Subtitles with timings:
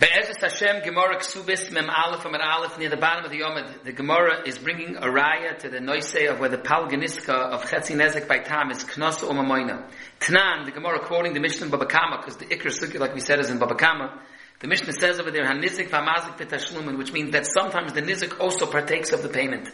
[0.00, 3.92] Be'ezus Hashem, Gemara Ksubis, Mem Aleph, Mem Aleph, near the bottom of the Yomad, the
[3.92, 8.26] Gemara is bringing a raya to the noise of where the Palganiska of Chetzi Nezek
[8.26, 9.86] by Tam is Knos or Mamoina.
[10.18, 13.38] Tnan, the Gemara quoting the Mishnah in Babakama, because the Ikr Sukhi, like we said,
[13.38, 14.18] is in Babakama,
[14.60, 18.66] the Mishnah says over there, Hanizik Vamazik Petashlumen, which means that sometimes the Nizik also
[18.66, 19.70] partakes of the payment.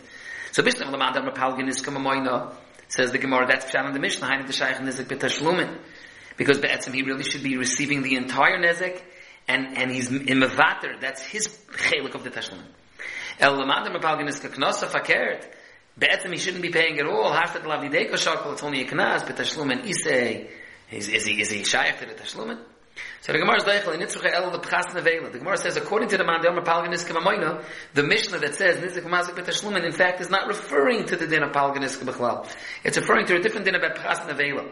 [0.50, 2.54] So Mishnah Lamandam Palganiska Mamoina,
[2.88, 5.78] says the Gemara, that's Pshat in the Mishnah, Hainu the Shaykh Nizik Petashlumen.
[6.36, 9.00] Because Be'etzim, he really should be receiving the entire Nezek,
[9.48, 12.66] and and he's in mevater that's his chelik of the tashlumin
[13.40, 15.44] el lamad me palgen is knosa fakert
[15.98, 18.82] beetzem he shouldn't be paying at all has to love the deko shakol it's only
[18.82, 20.48] a knas but tashlumin is a
[20.90, 22.58] is is he is he shaykh to the tashlumin
[23.20, 25.30] so the Gemara is deichel in Nitzruch El the Pchas Nevela.
[25.30, 28.78] The Gemara says, according to the man, the Omer Palgan Mamoina, the Mishnah that says
[28.78, 32.48] Nizik Mazik Betashlumin, in fact, is not referring to the din of Palgan Bechlal.
[32.84, 34.70] It's referring to a different din about Pchas Nevela.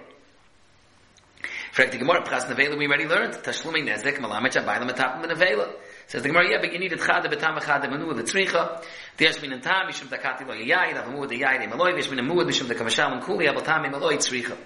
[1.76, 3.34] Frag the Gemara, Pras Nevela, we already learned.
[3.34, 5.74] Tashlumi Nezek, Malamet Shabayla, Matapim Nevela.
[6.06, 8.83] Says the Gemara, yeah, but you need it Chada, Betam, Chada, Manu, the Tzricha.
[9.18, 12.46] There's been in Tam, Mishum Takati, Lo Yayid, Avamu, the Yayid, Maloi, There's a Muad,
[12.46, 14.56] Mishum, and Kuli, Abatam, Maloi, Tzricha.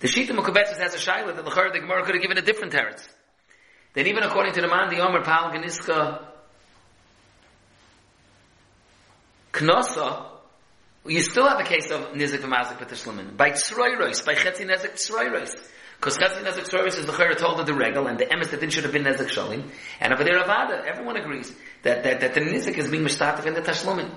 [0.00, 2.72] The Shita Mukabetzis has a Shaila that the the Gemara could have given a different
[2.72, 3.06] teretz.
[3.94, 6.20] Then even according to the man, the Omer, Pal, Ganiska,
[9.52, 10.31] Knosa,
[11.06, 13.36] you still have a case of Nizik V'Mazik B'Tashlumin.
[13.36, 15.56] By Tzroiros, by Chetzi Nezik Tzroiros.
[16.02, 18.72] Because Chesed Nezek service is the Chayra told of the regal, and the emes that
[18.72, 19.70] should have been Nezek Shalim.
[20.00, 23.54] And over there, Avada, everyone agrees that, that, that the Nezek is being Mishtatif in
[23.54, 24.10] the Tashlumin.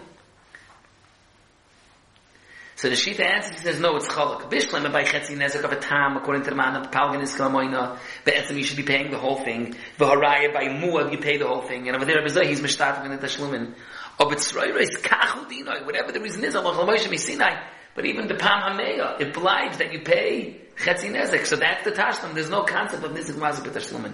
[2.77, 4.51] So the Shita answers, says, no, it's Chalak.
[4.51, 7.97] Bishlam, by Chetzi Nezek of a Tam, according to the man of Palgan is Kalamoina,
[8.25, 9.75] Be'etzim, you should be paying the whole thing.
[9.97, 11.87] V'haraya, by Muad, you pay the whole thing.
[11.87, 13.75] And over there, Abizah, he's Mishtatif in the Tashlumin.
[14.19, 17.63] Of its is Kachudinoi, whatever the reason is, Allah Moshe Misinai.
[17.95, 21.45] But even the Pam Hameya, it obliges that you pay Chetzi Nezek.
[21.45, 22.33] So that's the Tashlim.
[22.33, 24.13] There's no concept of Nizik Mazik B'Tashlimin.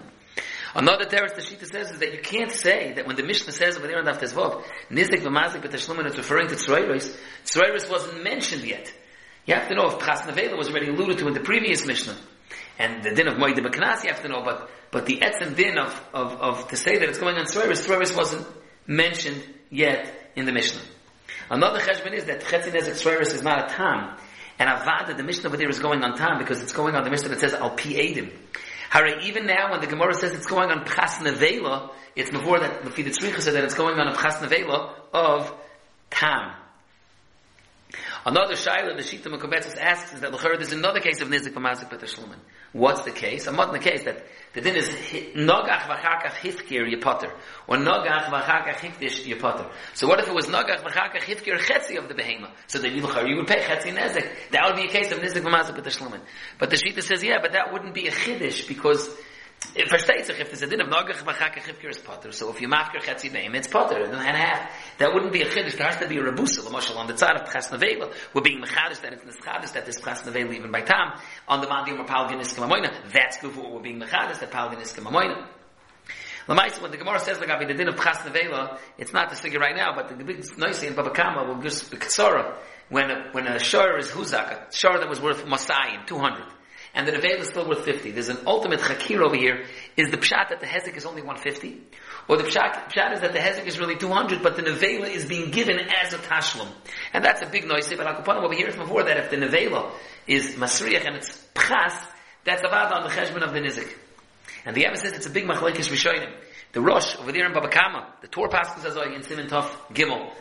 [0.73, 3.77] Another teretz the Shita says is that you can't say that when the Mishnah says
[3.77, 7.17] over there in Daf Tezvot, Nizik v'mazik b'tashlumin, it's referring to Tzroiris.
[7.43, 8.91] Tzroiris wasn't mentioned yet.
[9.45, 12.15] You have to know if Pras Nevela was already alluded to in the previous Mishnah.
[12.79, 15.77] And the din of Moed B'Knas you have to know, but, but the etzem din
[15.77, 18.47] of, of, of, to say that it's going on Tzroiris, Tzroiris wasn't
[18.87, 20.81] mentioned yet in the Mishnah.
[21.49, 24.15] Another cheshbon is that Chetzi Nezek Tzroiris is not a tam.
[24.57, 27.09] And Avada, the Mishnah over there is going on time because it's going on the
[27.09, 28.31] Mishnah that says Al Pi Edim.
[28.91, 32.83] Hare, even now when the Gemara says it's going on Pchas Nevela, it's before that
[32.83, 35.53] the Tzricha said that it's going on a Pchas Nevela of
[36.09, 36.51] Tam.
[38.23, 41.89] Another shaila the Shita Mekabetzis asks is that Lechera there's another case of Nizik B'Mazik
[41.89, 42.37] B'Tashlumin.
[42.71, 43.47] What's the case?
[43.47, 44.23] I'm not in the case that
[44.53, 47.31] the din is Nogach V'Chakach Hifkir Yipotter
[47.67, 49.71] or Nogach V'Chakach Hifdish Yipotter.
[49.95, 52.51] So what if it was Nogach V'Chakach Hifkir Chetzi of the Behema?
[52.67, 54.29] So then you you would pay Chetzi Nezik.
[54.51, 56.21] That would be a case of Nizik B'Mazik B'Tashlumin.
[56.59, 59.09] But the Shita says, yeah, but that wouldn't be a Chiddish because
[59.73, 62.59] it versteht sich, if there's a din of nogach b'chak chivkir is potter, so if
[62.59, 64.69] you mafkir chetzi name, it's potter, and half.
[64.97, 67.37] That wouldn't be a chiddush, there has to be a rebusa, l'moshel, on the side
[67.37, 70.81] of Pchas Nevela, we're being mechadish, that it's neschadish, that this Pchas Nevela even by
[70.81, 71.13] tam,
[71.47, 75.05] on the mandium of Palgin Iskim Amoina, that's for we're being mechadish, that Palgin Iskim
[75.05, 75.47] Amoina.
[76.47, 79.59] Lamaisa, when the Gemara says, like, the din of Pchas Nevela, it's not the figure
[79.59, 82.57] right now, but the big noisy in Babakama will just, the Katsara,
[82.89, 86.43] when a, when a shor is huzak, a shor that was worth Masayim, 200,
[86.93, 88.11] and the Nevela is still worth 50.
[88.11, 89.65] There's an ultimate chakir over here.
[89.95, 91.81] Is the pshat that the hezek is only 150?
[92.27, 95.25] Or the pshat, pshat is that the hezek is really 200, but the Nevela is
[95.25, 96.67] being given as a tashlum.
[97.13, 97.87] And that's a big noise.
[97.89, 99.91] But Akupanim over here is before that if the Nevela
[100.27, 101.95] is masriach and it's pchas,
[102.43, 103.89] that's avad on the cheshbon of the nizik.
[104.65, 106.33] And the says it's a big machlekes rishonim.
[106.73, 110.31] The Rosh over there in Babakama, the Torah Pascal says oh, in Simon Tov Gimel,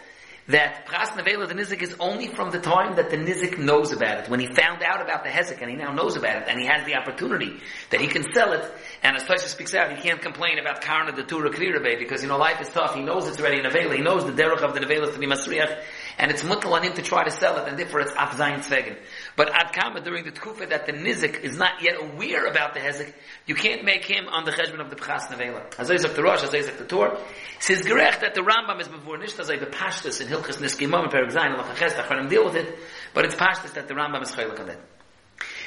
[0.51, 4.21] that Pras Nevela, the Nizik, is only from the time that the Nizik knows about
[4.21, 4.31] it.
[4.31, 6.67] When he found out about the Hezek and he now knows about it and he
[6.67, 8.65] has the opportunity that he can sell it,
[9.03, 12.29] and as Taisha speaks out, he can't complain about Karna the Tura Krirabe because, you
[12.29, 12.95] know, life is tough.
[12.95, 13.95] He knows it's already in Nevela.
[13.95, 15.83] He knows the derech of the Nevela to be Masriach
[16.21, 18.97] and it's mutal on him to try to sell it and therefore it's Afzayin Tzvegen.
[19.37, 22.81] But Ad Kama, during the Tkufa that the Nizik is not yet aware about the
[22.81, 23.15] Hezek,
[23.47, 25.71] you can't make him on the Cheshbon of the Pchas Nevela.
[25.77, 27.19] Azayzak the Rosh, Azayzak the Tor.
[27.59, 31.11] Says Gerech that the Rambam is before Nishta Zay the Pashtas in Hilchas Niskimam and
[31.11, 32.79] Perak Zayin, Lachaches, Tachanim deal with it,
[33.15, 34.81] but it's Pashtas that the Rambam is Chaylik on that.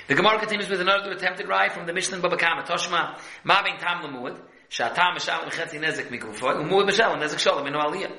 [0.07, 4.03] The Gemara continues with another attempted ride from the Mishnah Baba Kama, Toshma, Maving Tam
[4.03, 4.38] Lamud,
[4.73, 8.11] Shatam Mishalem Chetzi Nezek Mikufoi, Umud Mishalem Nezek Shalom Inu Aliyah.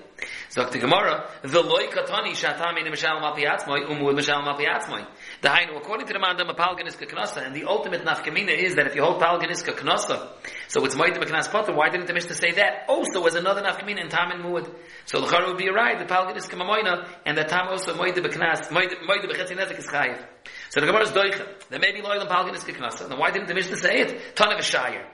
[0.50, 5.04] So the Gemara, the Loi Katani Shatam Inu Mishalem Al Piatzmoi, Umud Mishalem Al Piatzmoi.
[5.42, 8.86] The Hainu, according to the Mandam of Palganiska Knosta, and the ultimate nafkamina is that
[8.86, 10.28] if you hold Palganiska Knosta,
[10.68, 12.84] so it's Moed Meknas Potter, why didn't the Mishnah say that?
[12.88, 14.72] Also as another nafkamina in Tam and Muad.
[15.06, 18.68] So the Chara would be right, the Palganiska Mamoina, and the Tam also Moed Meknas,
[18.68, 20.24] Moed Mechetzi Nezek is Chayiv.
[20.70, 21.68] So the Gemara is doicha.
[21.68, 23.10] There may be loyal and palgan is kiknasa.
[23.10, 24.36] Now why didn't the Mishnah say it?
[24.36, 25.04] Ton of a shire.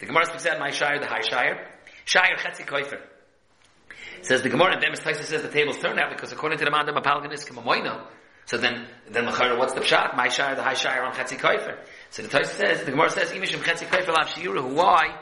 [0.00, 1.68] The Gemara speaks out my shire, the high shire.
[2.04, 3.00] Shire chetzi koifer.
[4.22, 6.70] Says the Gemara, and Bemis Taisa says the tables turned out because according to the
[6.70, 8.06] Mandam Apalganis Kamamoino,
[8.46, 10.16] so then, then Machara, what's the pshat?
[10.16, 11.76] My shire, the high shire on chetzi koifer.
[12.10, 15.16] So the Taisa says, the Gemara says, Imishim chetzi koifer lav shiuru, why?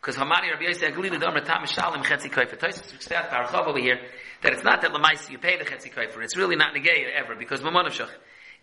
[0.00, 2.58] Because Hamani Rabbi Yosef Aglili Dom Ratam Mishalim Chetzi Koifer.
[2.58, 4.00] Taisa speaks out Parachov over here,
[4.42, 6.24] that it's not that Lamaisi you pay the Chetzi Koifer.
[6.24, 8.10] It's really not negay ever, because Mamonavshach.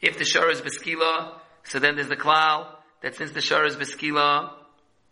[0.02, 2.68] If the shore is Beskila, so then there's the Klal,
[3.02, 4.52] that since the shore is Beskila,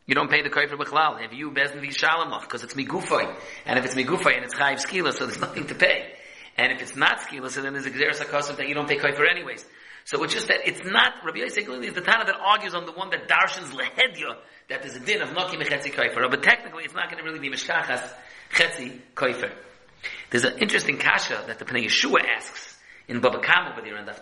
[0.08, 1.24] you don't pay the koifer b'chlal.
[1.24, 3.36] If you bezin v'shalom lach, because it's migufay.
[3.66, 6.14] And if it's migufay and it's chayiv skila, so there's nothing to pay.
[6.58, 8.98] And if it's not skila, so then there's a gzeres hakosov that you don't pay
[8.98, 9.66] koifer anyways.
[10.06, 12.94] So it's just that it's not, Rabbi Yosef is the Tana that argues on the
[12.94, 14.38] one that darshans lehedya,
[14.70, 16.30] that there's a din of noki mechetzi koifer.
[16.32, 18.10] But technically it's not going to really be mishkachas
[18.54, 19.52] chetzi koifer.
[20.30, 22.78] There's an interesting kasha that the Pnei Yeshua asks
[23.10, 24.22] in Baba Kam over there in Daf.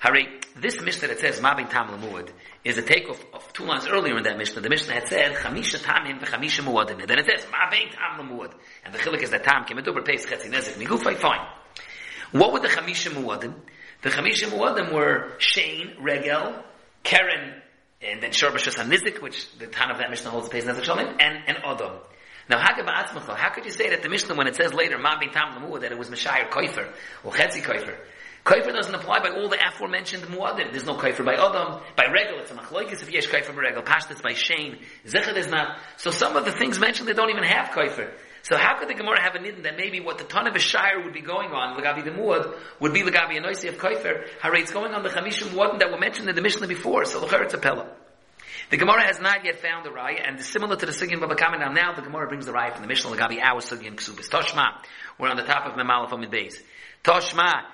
[0.00, 2.30] Harry, this Mishnah that says Mabin Tam Lamud
[2.64, 3.20] is a take of,
[3.52, 4.60] two lines earlier in that Mishnah.
[4.60, 7.04] The Mishnah had said Chamisha Tamim v'Chamisha Muadim.
[7.06, 8.52] Then it says Mabin Tam Lamud.
[8.84, 11.16] And the chilik is that Tam came over pays Chetzi Nezek Migufay.
[11.16, 11.46] Fine.
[12.30, 13.54] What were the Chamisha Muadim?
[14.02, 16.62] The Chamisha Muadim were Shane, Regel,
[17.02, 17.54] Karen,
[18.00, 21.16] and then Shor B'Shas Nizik, which the Tan of that Mishnah holds pays Nezek Shalom,
[21.18, 21.98] and, and Odom.
[22.48, 25.80] Now, how could you say that the Mishnah, when it says later, Mabin Tam Lamud,
[25.80, 26.88] that it was Meshayir Koifer,
[27.24, 27.96] or Chetzi Koifer,
[28.48, 30.70] Kaifer doesn't apply by all the aforementioned muadim.
[30.70, 31.82] There's no kaifer by Adam.
[31.96, 33.82] By Regel, it's a machloikis if yesh kaifer by Regel.
[33.82, 34.78] Pashtas by Shane.
[35.04, 35.78] Zechad is not.
[35.98, 38.10] So some of the things mentioned, they don't even have kaifer.
[38.44, 40.58] So how could the Gemara have a nidin that maybe what the ton of a
[40.58, 44.26] shire would be going on, Lagabi the Muad, would be Lagabi a noisy of Kaifer,
[44.40, 47.20] how it's going on the Chamishim Muadim that were mentioned in the Mishnah before, so
[47.20, 47.90] the it's a Pella.
[48.70, 51.58] The Gemara has not yet found the raya, and similar to the Sugyan Baba Kama,
[51.58, 54.30] now, now the Gemara brings the raya from the Mishnah, Lagabi our Sugyan Ksubis.
[54.30, 54.78] Toshma,
[55.18, 56.54] we're on the top of Memalaf Amid Beis.
[57.04, 57.64] Toshma,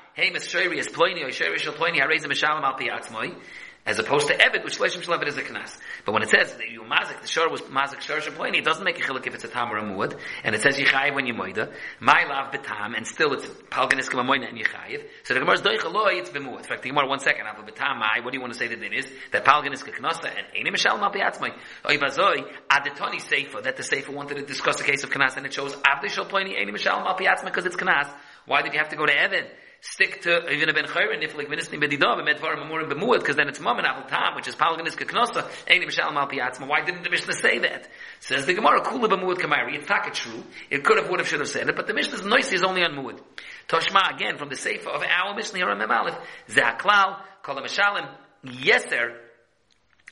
[3.86, 5.76] as opposed to Evid, which Shleshim Shalavid is a Knas.
[6.06, 8.82] But when it says that you mazik, the shor was mazik shor shaploini, it doesn't
[8.82, 11.26] make a chiluk if it's a tam or a muad, and it says yichayiv when
[11.26, 11.70] you moida,
[12.00, 15.04] my lav betam, and still it's palganisk moida and yichayiv.
[15.24, 16.58] So the Gemara is doichaloi, it's bemuad.
[16.58, 18.68] In fact, the Gemara, one second, aval betam, my, what do you want to say
[18.68, 19.06] that it is?
[19.32, 21.52] That palganisk knasa, and any mishalim al piyatzmoi.
[21.86, 25.44] Oy bazoi, adetoni seifa, that the seifa wanted to discuss the case of Knas, and
[25.44, 28.10] it shows avdi shaploini, any mishalim al because it's Knas.
[28.46, 29.46] Why did you have to go to Evid?
[29.86, 33.36] Stick to even a ben chayrin if like minisni bedidav and medvar mamurim bemuad because
[33.36, 36.82] then it's mom and apple tam which is palganis kaknosa ain't mishalom al piatzma why
[36.82, 37.86] didn't the Mishnah say that?
[38.20, 40.42] Says the Gemara kula bemuad kamari it's not true.
[40.70, 42.82] It could have would have should have said it but the Mishnah's noisy is only
[42.82, 43.20] on muad.
[43.68, 48.08] Toshma again from the sefer of our Mishnah here on Memalef Zaklal kol mishalim
[48.42, 49.16] yeser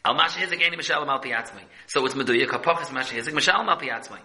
[0.05, 3.81] al masha hizik ain't mishalom al piatzma so it's meduyik hapachas masha hizik mishalom al
[3.81, 4.19] piatzma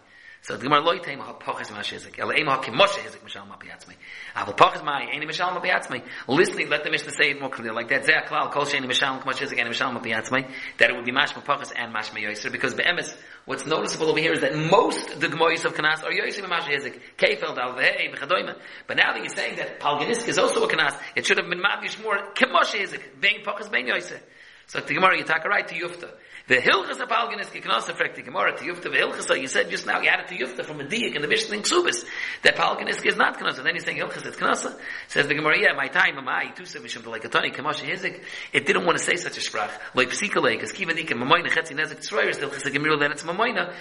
[0.48, 2.18] so the Gemara loy tema hapachas mashizik.
[2.18, 3.98] El ema hakimoshe hizik mishal ma piatzmei.
[4.34, 6.02] Aval pachas ma any mishal ma piatzmei.
[6.30, 7.76] Listening, let the Mishnah say it more clearly.
[7.76, 10.50] Like that, zeh klal kol sheni mishal kimosh hizik any mishal ma piatzmei.
[10.78, 12.50] That it would be mashma pachas and mashma yoiser.
[12.50, 13.14] Because be'emes,
[13.44, 16.78] what's noticeable over here is that most the Gemoyis of Kanas are yoiser ma mashma
[16.78, 17.02] hizik.
[17.18, 18.58] Keifeld al vehei v'chadoyma.
[18.88, 21.60] But now that you're saying that palganisk is also a Kanas, it should have been
[21.60, 23.20] magish more kimosh hizik.
[23.20, 24.22] Bein pachas bein yoiser.
[24.68, 26.10] So the Gemara, you a right to Yufta.
[26.48, 28.84] The Hilchas of Palgan is Kiknos affect the Gemara to Yufta.
[28.84, 31.28] The Hilchas, you said just now, you added to Yufta from a Diyik in the
[31.28, 32.06] Mishnah in Ksubis.
[32.44, 33.58] That Palgan is not Knos.
[33.58, 34.78] Then you're saying Hilchas is Knosa.
[35.10, 38.22] Says the Gemara, yeah, my time, mishim like a tani, Kamash Hizik.
[38.54, 39.72] It didn't want to say such a sprach.
[39.94, 43.74] Like Psikale, because Kiva Nika, Mamoina, Chetzi Nezik, Tzroyer, still Chesed Gemir, then it's Mamoina,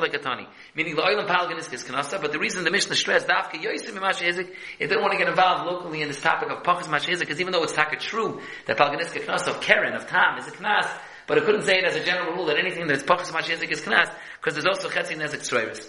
[0.00, 0.46] like a tani.
[0.74, 4.00] Meaning the oil and Palgan is Knosa, but the reason the Mishnah stressed, Dafka Yoisim
[4.00, 4.48] Mash Hizik,
[4.78, 7.40] it didn't want to get involved locally in this topic of Pachas Mash Hizik, because
[7.40, 10.50] even though it's taka true that Palgan is Knosa of Karen, of Tam, is a
[10.50, 10.90] Knas,
[11.28, 13.80] but I couldn't say it as a general rule that anything that's pachas mashiach is
[13.82, 14.10] knas,
[14.40, 15.88] because there's also chetzi nezik tzroiris.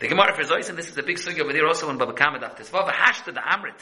[0.00, 2.12] The Gemara for Zois, and this is a big sugi over there also in Baba
[2.12, 3.80] Kama Daf Tesvav, hashta the amrit,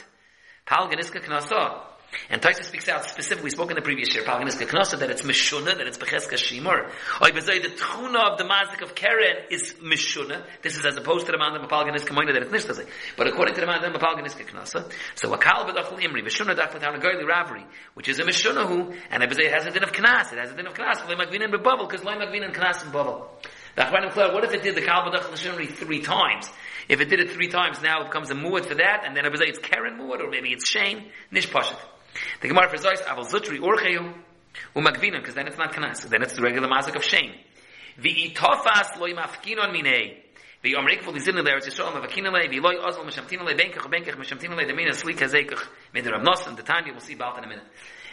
[0.65, 1.81] pal ganiska knasa.
[2.29, 5.09] And Taisa speaks out specifically, we spoke in the previous year, pal ganiska knasa, that
[5.09, 6.89] it's mishuna, that it's becheska shimur.
[7.23, 10.43] Oy bezay, the tchuna of the mazik of Keren is mishuna.
[10.61, 12.87] This is as opposed to the man of pal ganiska moina that it's nishtazay.
[13.17, 16.55] But according to the man of pal ganiska knasa, so a kal bedachul imri, mishuna
[16.55, 17.63] dachlat on a goyli ravri,
[17.93, 20.55] which is a mishuna who, and it has a din of knas, it has a
[20.55, 23.29] din of knas, loy magvin in bubble, because loy magvin in knas in bubble.
[23.75, 25.33] What if it did the Kal Badach
[25.77, 26.51] three times?
[26.89, 29.23] If it did it three times, now it becomes a muad for that, and then
[29.25, 31.77] it's Karen muad, or maybe it's Shane, Nish Pashat.
[32.41, 34.13] The Gemara for Zois, Aval Zutri Urcheu,
[34.75, 37.33] Umagvinim, because then it's not Kanas, then it's the regular Mazik of shame.
[37.99, 40.17] V'itofas loy mafkinon minei.
[40.63, 44.91] V'yomrik v'lizin l'eretz Yisrael mavakin alei, The Loi Ozal alei, benkach benkach mishamtin alei, demina
[44.91, 47.65] sli kazekach, medar avnos, and the time you will see about in a minute.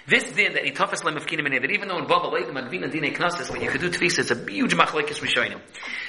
[0.07, 2.93] This din that itofas loy mafkinon minei, that even though in Baba Leik magvin and
[2.93, 5.61] dinei knosses, when you could do tefis, it's a huge machlekes rishonim.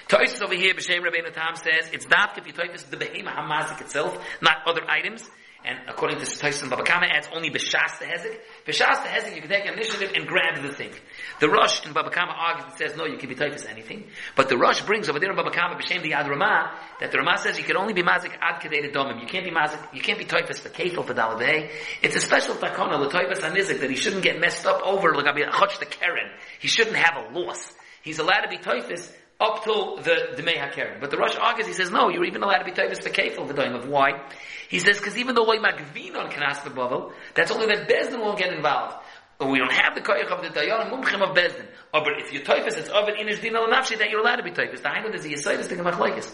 [0.08, 3.82] Toises over here, B'Shem Rabbeinu Tam says, it's not if you toifis the behema hamazik
[3.82, 5.27] itself, not other items,
[5.68, 8.38] and according to Tyson Babakama adds only B'shas the Hezek.
[8.66, 10.92] B'shas the Hezek, you can take initiative and grab the thing.
[11.40, 14.06] The Rosh in Babakama argues and says, no, you can be typhus anything.
[14.36, 16.72] But the Rosh brings over there in Babakama, B'shem the Ad Ramah,
[17.02, 19.20] that the Ramah says you can only be mazik ad kedei domim.
[19.22, 21.70] You can't be mazik, you can't be typhus for kefil for daladei.
[22.02, 25.26] It's a special takona, the typhus anizik, that he shouldn't get messed up over, like
[25.26, 26.32] chotch the keren.
[26.60, 27.74] He shouldn't have a loss.
[28.02, 31.00] He's allowed to be typhus up till the the Keren.
[31.00, 33.48] But the Rosh argues, he says, no, you're even allowed to be typhus for kefil
[33.48, 34.22] the doing of why?
[34.70, 38.20] He says, because even though loy magvin on kanas the bubble, that's only that Bezdin
[38.20, 38.98] won't get involved.
[39.38, 41.67] But we don't have the koyach of the dayan mumchim of Bezdin.
[41.94, 44.38] Oh, but if you're typhus, it's of it in his din nafshi that you're allowed
[44.38, 44.82] to be typhus.
[44.82, 46.32] The Hainu is the Yisayis thing of Machlaikis.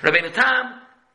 [0.00, 0.32] Rabbeinu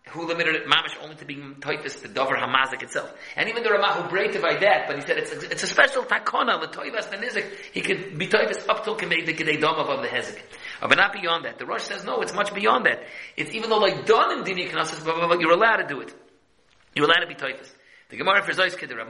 [0.10, 3.14] who limited it mamish only to being typhus, the dover hamazik itself.
[3.36, 6.04] And even the Ramah who by that, but he said it's a, it's a special
[6.04, 10.02] takona, the typhus the nizik, he could be typhus up till the kedei dom of
[10.02, 10.42] the hezik.
[10.82, 11.60] But not beyond that.
[11.60, 13.04] The Rosh says no, it's much beyond that.
[13.38, 15.06] It's even though like done in dini knasis,
[15.40, 16.14] you're allowed to do it.
[16.96, 17.72] You're allowed to be typhus.
[18.10, 19.08] The Gemara for Zois Kid Rav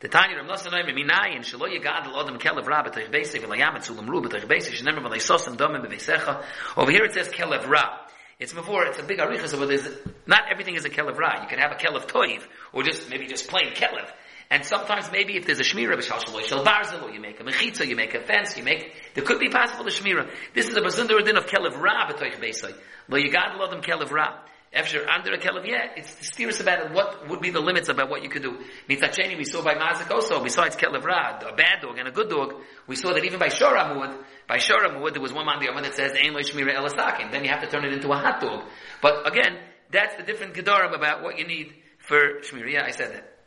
[0.00, 3.76] the Tanya Rav Nosson Oim Minai and Shelo Yagad Lodem Kelev Ra B'Tech Beisei V'Layam
[3.76, 6.42] Etzulam Ru B'Tech Beisei Shenemar V'Lay Sosem Domim B'Veisecha.
[6.76, 7.98] Over here it says Kelev Ra.
[8.40, 9.88] It's before, it's a big arichas, but there's,
[10.26, 11.42] not everything is a Kelev Ra.
[11.42, 12.42] You can have a Kelev Toiv,
[12.72, 14.08] or just, maybe just plain Kelev.
[14.50, 18.20] And sometimes maybe if there's a shmira barzel, you make a mechitza, you make a
[18.20, 20.30] fence, you make, there could be possible a shmira.
[20.54, 22.74] This is a basundar din of kelev ra b'toich beisay.
[23.08, 24.38] Lo yigad lo them kelev ra.
[24.72, 26.92] After under a kelev, yeah, it's mysterious about it.
[26.92, 28.58] what would be the limits about what you could do.
[28.88, 32.30] Mitzacheni, we saw by Mazik also, besides kelev ra, a bad dog and a good
[32.30, 32.54] dog,
[32.86, 35.94] we saw that even by Shoramud, by Shoramud, there was one man the other that
[35.94, 37.30] says, Ein lo shmira elasakin.
[37.30, 38.64] Then you have to turn it into a hot dog.
[39.02, 39.58] But again,
[39.90, 42.72] that's the different gedarim about what you need for shmira.
[42.72, 43.37] Yeah, I said that.